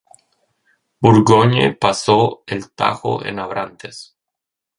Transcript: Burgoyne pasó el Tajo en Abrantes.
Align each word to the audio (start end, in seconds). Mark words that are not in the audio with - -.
Burgoyne 0.99 1.75
pasó 1.75 2.41
el 2.47 2.71
Tajo 2.71 3.23
en 3.23 3.37
Abrantes. 3.37 4.15